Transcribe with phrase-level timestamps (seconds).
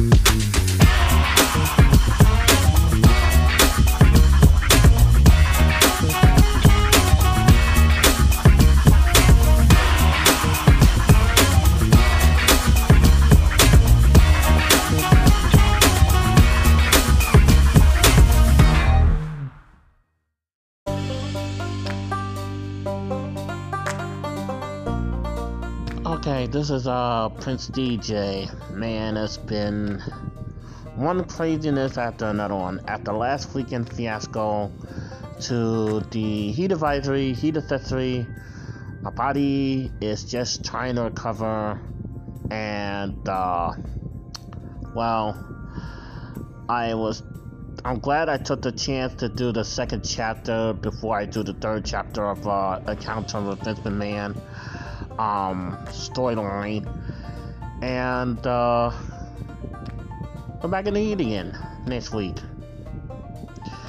[0.00, 0.79] Mm-hmm.
[26.20, 28.44] Okay, this is uh Prince DJ.
[28.74, 30.02] Man, it's been
[30.94, 32.78] one craziness after another one.
[32.86, 34.70] After last weekend fiasco
[35.48, 38.26] to the heat advisory, heat accessory,
[39.00, 41.80] my body is just trying to recover
[42.50, 43.72] and uh
[44.94, 45.42] well
[46.68, 47.22] I was
[47.82, 51.54] I'm glad I took the chance to do the second chapter before I do the
[51.54, 54.36] third chapter of uh Encounter with Vince Man
[55.20, 56.88] um, storyline.
[57.82, 58.92] And uh,
[60.62, 61.56] we're back in the heat again
[61.86, 62.36] next week.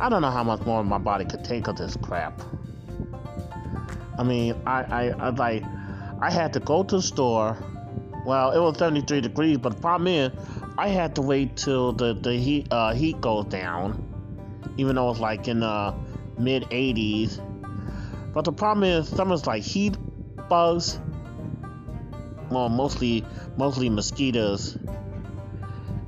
[0.00, 2.42] I don't know how much more my body could take of this crap.
[4.18, 5.62] I mean, I, I, I like,
[6.20, 7.56] I had to go to the store.
[8.26, 10.32] Well, it was 73 degrees, but the problem is,
[10.76, 14.02] I had to wait till the the heat uh, heat goes down,
[14.78, 15.94] even though it's like in the
[16.38, 17.40] mid 80s.
[18.32, 19.96] But the problem is, summer's like heat
[20.48, 20.98] bugs
[22.52, 23.24] well, mostly
[23.56, 24.78] mostly mosquitoes.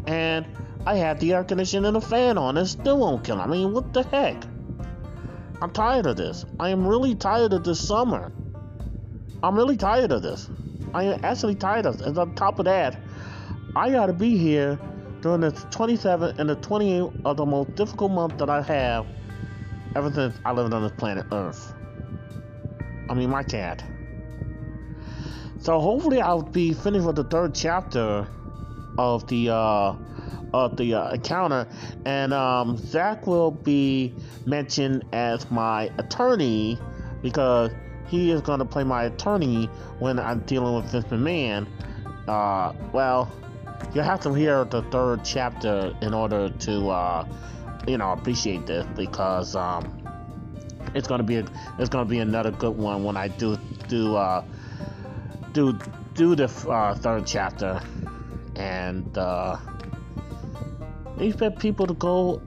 [0.06, 0.46] And
[0.86, 3.40] I had the air conditioner and the fan on, and still won't kill.
[3.40, 4.44] I mean, what the heck?
[5.62, 6.44] I'm tired of this.
[6.60, 8.32] I am really tired of this summer.
[9.42, 10.50] I'm really tired of this.
[10.92, 12.06] I am actually tired of this.
[12.06, 12.98] And on top of that,
[13.76, 14.78] I gotta be here
[15.22, 19.06] during the 27th and the 28th of the most difficult month that I have
[19.96, 21.72] ever since I lived on this planet Earth.
[23.08, 23.82] I mean, my cat.
[25.64, 28.28] So hopefully I'll be finished with the third chapter
[28.98, 29.94] of the uh,
[30.52, 31.66] of the uh, encounter,
[32.04, 36.78] and um, Zach will be mentioned as my attorney
[37.22, 37.70] because
[38.08, 39.64] he is going to play my attorney
[40.00, 41.66] when I'm dealing with this man.
[42.28, 43.32] Uh, well,
[43.94, 47.26] you have to hear the third chapter in order to uh,
[47.88, 50.04] you know appreciate this because um,
[50.94, 51.46] it's gonna be a,
[51.78, 53.56] it's gonna be another good one when I do
[53.88, 54.44] do uh,
[55.54, 55.78] do
[56.14, 57.80] do the uh, third chapter,
[58.56, 59.56] and uh,
[61.18, 62.42] expect people to go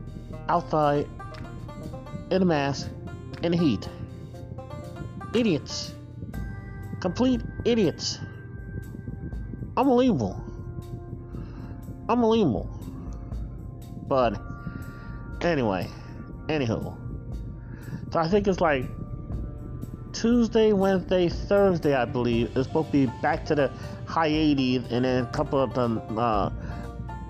[0.50, 1.08] outside
[2.30, 2.90] in a mask
[3.42, 3.90] in the heat.
[5.34, 5.94] Idiots,
[7.00, 8.20] complete idiots.
[9.78, 10.44] Unbelievable,
[12.10, 12.70] unbelievable.
[14.08, 14.40] But
[15.42, 15.88] anyway,
[16.48, 16.98] anywho,
[18.12, 18.86] so I think it's like
[20.20, 23.72] Tuesday, Wednesday, Thursday, I believe, is supposed to be back to the
[24.08, 26.50] high 80s, and then a couple of them, uh,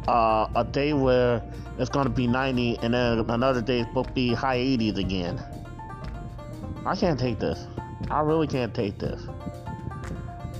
[0.08, 1.44] uh, a day where
[1.78, 4.98] it's going to be 90, and then another day is supposed to be high 80s
[4.98, 5.38] again.
[6.86, 7.68] I can't take this.
[8.10, 9.22] I really can't take this.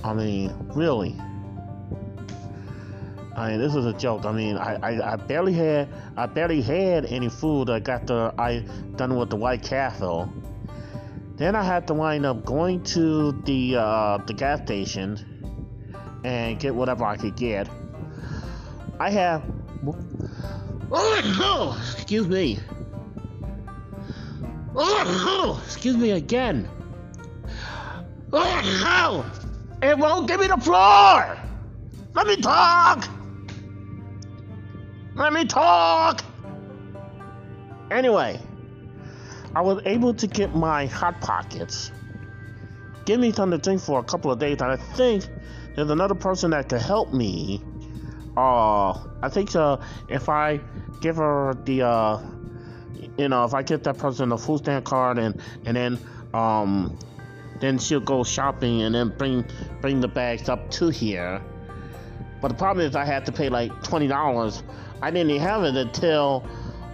[0.04, 1.16] I mean, really.
[3.34, 4.26] I mean, this is a joke.
[4.26, 7.70] I mean, I, I, I barely had I barely had any food.
[7.70, 8.64] I got the I
[8.96, 10.30] done with the White Castle.
[11.38, 15.16] Then I had to wind up going to the uh, the gas station
[16.24, 17.68] and get whatever I could get.
[18.98, 19.44] I have.
[20.90, 22.58] Oh, excuse me.
[24.74, 26.68] Oh, excuse me again.
[28.32, 29.24] Oh,
[29.80, 31.38] it won't give me the floor.
[32.14, 33.08] Let me talk.
[35.14, 36.24] Let me talk.
[37.92, 38.40] Anyway.
[39.54, 41.90] I was able to get my hot pockets.
[43.04, 45.24] Give me something to drink for a couple of days, and I think
[45.74, 47.62] there's another person that could help me.
[48.36, 48.90] Uh,
[49.22, 50.60] I think uh, if I
[51.00, 52.20] give her the, uh,
[53.16, 55.98] you know, if I get that person the food stamp card and and then
[56.34, 56.98] um,
[57.60, 59.44] then she'll go shopping and then bring
[59.80, 61.42] bring the bags up to here.
[62.40, 64.62] But the problem is I had to pay like twenty dollars.
[65.00, 66.44] I didn't have it until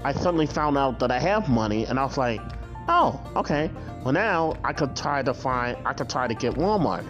[0.05, 2.41] I suddenly found out that I have money, and I was like,
[2.89, 3.71] oh, okay.
[4.05, 7.05] Well, now I could try to find, I could try to get Walmart.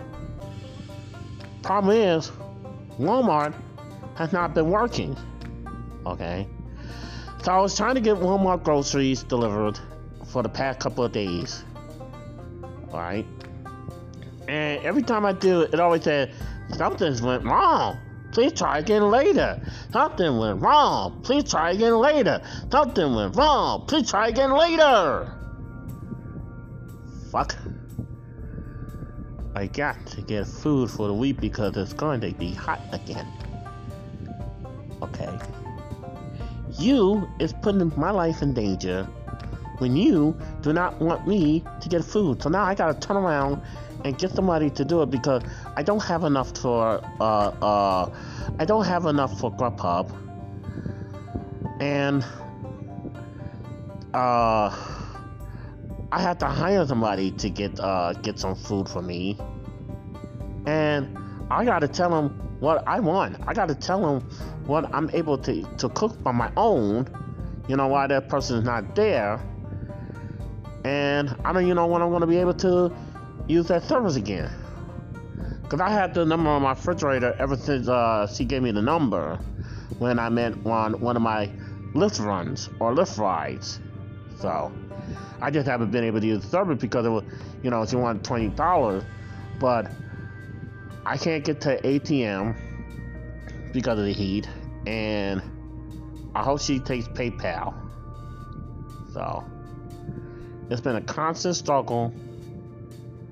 [1.62, 2.30] Problem is,
[2.98, 3.52] Walmart
[4.14, 5.16] has not been working.
[6.06, 6.46] Okay.
[7.42, 9.78] So I was trying to get Walmart groceries delivered
[10.26, 11.64] for the past couple of days.
[12.92, 13.26] Alright.
[14.46, 16.28] And every time I do it, always says
[16.76, 17.98] something's went wrong.
[18.34, 19.62] Please try again later.
[19.92, 21.20] Something went wrong.
[21.22, 22.42] Please try again later.
[22.70, 23.86] Something went wrong.
[23.86, 25.32] Please try again later.
[27.30, 27.54] Fuck.
[29.54, 33.26] I got to get food for the week because it's going to be hot again.
[35.00, 35.38] Okay.
[36.76, 39.06] You is putting my life in danger
[39.78, 42.42] when you do not want me to get food.
[42.42, 43.62] So now I gotta turn around
[44.04, 45.42] and get somebody to do it because
[45.76, 48.10] I don't have enough for uh uh
[48.58, 50.12] I don't have enough for Grubhub.
[51.80, 52.24] And
[54.14, 54.70] uh
[56.12, 59.38] I have to hire somebody to get uh get some food for me.
[60.66, 61.18] And
[61.50, 63.36] I gotta tell them what I want.
[63.46, 64.28] I gotta tell them
[64.66, 67.06] what I'm able to, to cook by my own,
[67.68, 69.40] you know, why that person is not there.
[70.84, 72.94] And I don't even know when I'm gonna be able to
[73.48, 74.50] use that service again.
[75.68, 78.82] Cause I had the number on my refrigerator ever since uh, she gave me the
[78.82, 79.38] number
[79.98, 81.50] when I met on one of my
[81.94, 83.80] Lyft runs or Lyft rides.
[84.38, 84.72] So
[85.40, 87.24] I just haven't been able to use the service because it was,
[87.62, 89.04] you know, she wanted twenty dollars,
[89.58, 89.90] but
[91.06, 92.54] I can't get to ATM
[93.72, 94.48] because of the heat,
[94.86, 95.42] and
[96.34, 97.74] I hope she takes PayPal.
[99.12, 99.44] So
[100.70, 102.12] it's been a constant struggle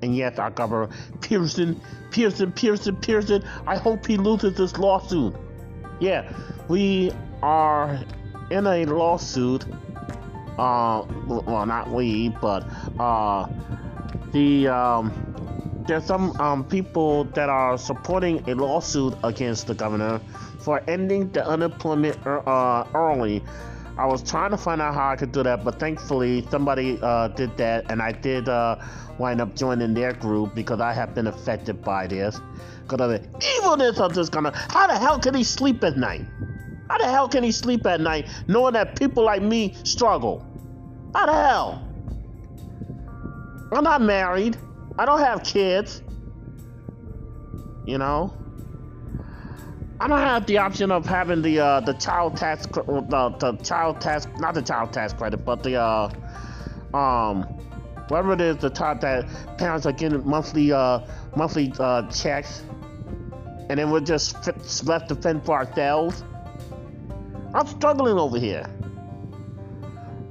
[0.03, 0.89] and yes, our governor,
[1.21, 1.81] Pearson,
[2.11, 5.33] Pearson, Pearson, Pearson, I hope he loses this lawsuit.
[5.99, 6.31] Yeah,
[6.67, 7.99] we are
[8.51, 9.65] in a lawsuit.
[10.57, 12.67] Uh, well, not we, but
[12.99, 13.47] uh,
[14.33, 20.21] the um, there's some um, people that are supporting a lawsuit against the governor
[20.59, 23.41] for ending the unemployment uh, early.
[23.97, 27.27] I was trying to find out how I could do that, but thankfully somebody uh,
[27.29, 28.77] did that, and I did uh,
[29.19, 32.39] wind up joining their group because I have been affected by this.
[32.81, 34.51] Because of the evilness of this gonna.
[34.69, 36.25] How the hell can he sleep at night?
[36.89, 40.45] How the hell can he sleep at night knowing that people like me struggle?
[41.13, 41.87] How the hell?
[43.71, 44.57] I'm not married.
[44.97, 46.01] I don't have kids.
[47.85, 48.33] You know?
[49.99, 54.01] I don't have the option of having the uh, the child tax the, the child
[54.01, 56.09] tax not the child tax credit but the uh,
[56.93, 57.45] um
[58.07, 59.25] whatever it is, the top that
[59.57, 60.99] parents are getting monthly uh,
[61.35, 62.63] monthly uh, checks,
[63.69, 66.23] and then we're just left to fend for ourselves.
[67.53, 68.65] I'm struggling over here.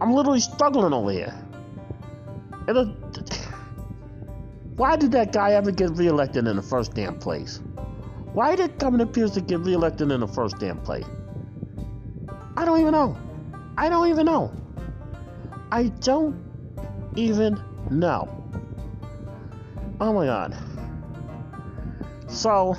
[0.01, 1.35] I'm literally struggling over here.
[2.67, 2.85] And uh,
[4.77, 7.61] why did that guy ever get reelected in the first damn place?
[8.35, 11.05] Why did Governor Pearson get reelected in the first damn place?
[12.57, 13.17] I don't even know.
[13.77, 14.53] I don't even know.
[15.71, 16.43] I don't
[17.17, 18.29] even know.
[20.01, 20.57] Oh my god.
[22.27, 22.77] So,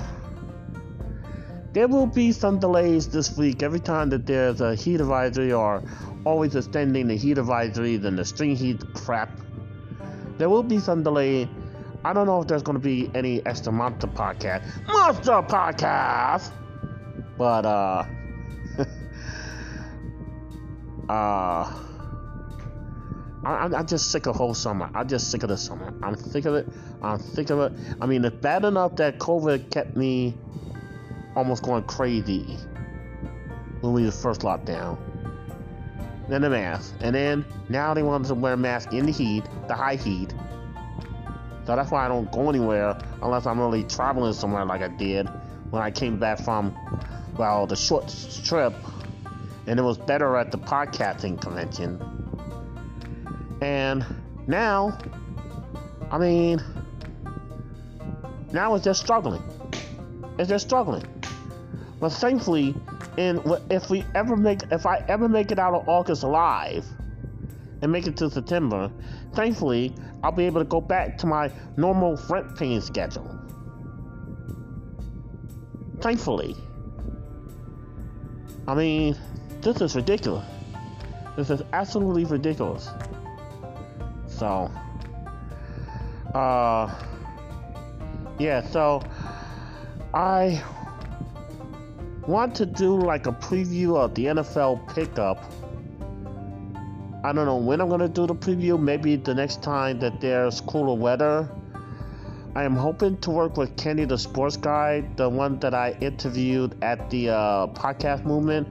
[1.72, 5.82] there will be some delays this week every time that there's a heat advisory or
[6.24, 9.30] always extending the heat advisory and the string heat crap.
[10.38, 11.48] There will be some delay.
[12.04, 14.86] I don't know if there's going to be any extra monster podcast.
[14.86, 16.52] Monster podcast!
[17.38, 18.04] But, uh.
[21.12, 21.80] uh.
[23.46, 24.90] I, am just sick of whole summer.
[24.94, 25.92] I'm just sick of the summer.
[26.02, 26.68] I'm sick of it.
[27.02, 27.72] I'm sick of it.
[28.00, 30.34] I mean, it's bad enough that COVID kept me
[31.36, 32.58] almost going crazy
[33.80, 34.98] when we was first locked down.
[36.28, 39.44] Then the mask, and then now they want to wear a mask in the heat,
[39.68, 40.32] the high heat.
[41.66, 45.28] So that's why I don't go anywhere unless I'm really traveling somewhere like I did
[45.70, 46.76] when I came back from,
[47.36, 48.14] well, the short
[48.44, 48.74] trip,
[49.66, 51.98] and it was better at the podcasting convention
[53.64, 54.04] and
[54.46, 54.98] now,
[56.10, 56.62] I mean,
[58.52, 59.42] now it's just struggling.
[60.38, 61.04] It's just struggling.
[61.98, 62.74] But thankfully,
[63.16, 63.40] in
[63.70, 66.84] if we ever make if I ever make it out of August alive
[67.84, 68.90] and make it to September,
[69.34, 73.30] thankfully I'll be able to go back to my normal rent paying schedule.
[76.00, 76.56] Thankfully.
[78.66, 79.18] I mean,
[79.60, 80.46] this is ridiculous.
[81.36, 82.88] This is absolutely ridiculous.
[84.28, 84.70] So,
[86.34, 86.90] uh,
[88.38, 89.02] yeah, so
[90.14, 90.62] I
[92.26, 95.44] want to do like a preview of the NFL pickup.
[97.24, 100.20] I don't know when I'm going to do the preview, maybe the next time that
[100.20, 101.48] there's cooler weather.
[102.54, 106.76] I am hoping to work with Kenny the sports guy, the one that I interviewed
[106.84, 108.68] at the uh, podcast movement.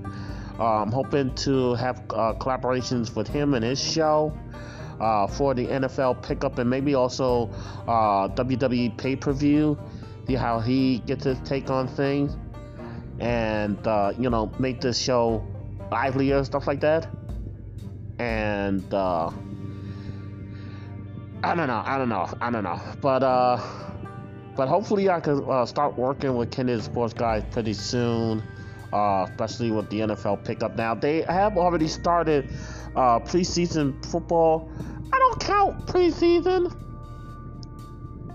[0.59, 4.31] Uh, I'm hoping to have uh, collaborations with him and his show
[5.01, 7.49] uh, for the NFL pickup and maybe also
[7.87, 9.79] uh, WWE pay per view.
[10.27, 12.37] See how he gets his take on things
[13.19, 15.43] and uh, you know make this show
[15.91, 17.07] livelier, stuff like that.
[18.19, 19.31] And uh,
[21.43, 23.61] I don't know, I don't know, I don't know, but uh,
[24.55, 28.43] but hopefully I can uh, start working with Kenny Sports Guys pretty soon
[28.93, 30.75] uh, especially with the NFL pickup.
[30.75, 32.47] Now they have already started
[32.95, 34.71] uh, preseason football.
[35.11, 36.73] I don't count preseason,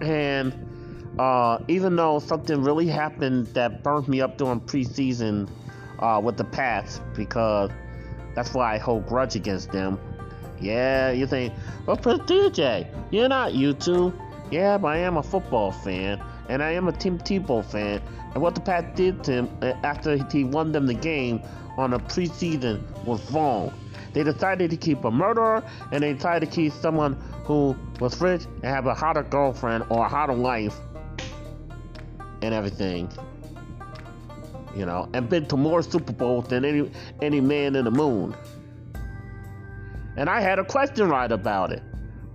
[0.00, 5.48] and uh, even though something really happened that burned me up during preseason
[6.00, 7.70] uh, with the Pats, because
[8.38, 9.98] that's why I hold grudge against them.
[10.60, 11.52] Yeah, you think,
[11.86, 14.14] well, Prince DJ, you're not YouTube.
[14.52, 18.00] Yeah, but I am a football fan, and I am a Tim Tebow fan.
[18.34, 21.42] And what the Pat did to him uh, after he won them the game
[21.76, 23.72] on a preseason was wrong.
[24.12, 28.44] They decided to keep a murderer, and they decided to keep someone who was rich
[28.44, 30.76] and have a hotter girlfriend or a hotter life
[32.42, 33.10] and everything.
[34.76, 36.90] You know, and been to more Super Bowls than any
[37.22, 38.34] any man in the moon.
[40.16, 41.82] And I had a question right about it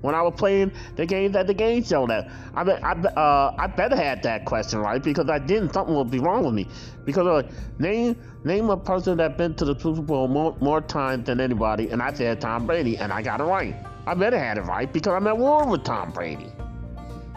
[0.03, 2.05] when I was playing the games at the game show.
[2.05, 5.73] That I I uh, I better had that question right because I didn't.
[5.73, 6.67] Something will be wrong with me
[7.05, 7.49] because uh,
[7.79, 11.89] name name a person that been to the Super Bowl more more times than anybody,
[11.89, 13.75] and I said Tom Brady, and I got it right.
[14.05, 16.51] I better had it right because I'm at war with Tom Brady.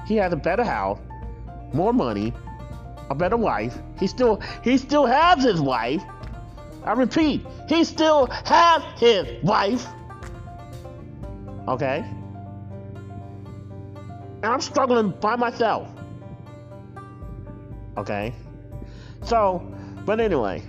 [0.06, 0.98] He has a better house,
[1.72, 2.32] more money,
[3.10, 3.78] a better wife.
[3.98, 6.02] He still he still has his wife.
[6.84, 9.86] I repeat, he still has his wife.
[11.68, 12.04] Okay?
[14.42, 15.88] And I'm struggling by myself.
[17.96, 18.32] Okay?
[19.24, 19.66] So,
[20.04, 20.62] but anyway.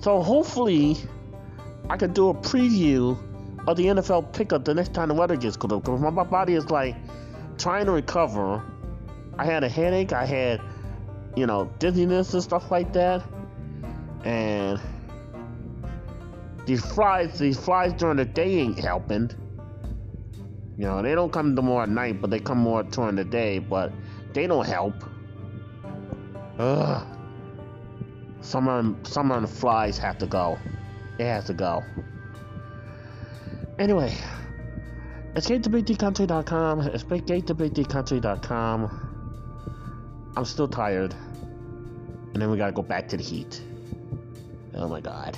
[0.00, 0.96] So hopefully
[1.88, 3.18] I can do a preview
[3.66, 6.70] of the NFL pickup the next time the weather gets cold because my body is
[6.70, 6.94] like
[7.56, 8.62] trying to recover.
[9.38, 10.60] I had a headache, I had
[11.38, 13.22] you know, dizziness and stuff like that.
[14.24, 14.80] And
[16.66, 19.30] these flies, these flies during the day ain't helping.
[20.76, 23.58] You know, they don't come more at night, but they come more during the day,
[23.58, 23.92] but
[24.32, 24.94] they don't help.
[26.58, 27.06] Ugh.
[28.40, 30.58] Some of them, some of the flies have to go.
[31.18, 31.82] It has to go.
[33.78, 34.12] Anyway,
[35.36, 36.80] escape to bigdcountry.com.
[36.80, 39.08] Escape to bigdcountry.com.
[40.36, 41.14] I'm still tired.
[42.38, 43.60] And then we gotta go back to the heat.
[44.72, 45.36] Oh my god.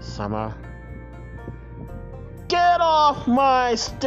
[0.00, 0.52] Summer.
[2.48, 4.02] Get off my stage!